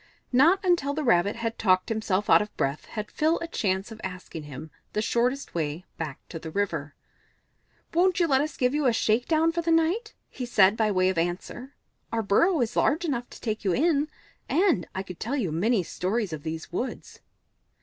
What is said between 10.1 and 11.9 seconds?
he said by way of answer.